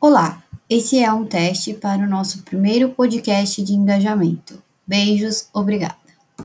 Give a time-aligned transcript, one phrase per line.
[0.00, 4.62] Olá, esse é um teste para o nosso primeiro podcast de engajamento.
[4.86, 5.96] Beijos, obrigada.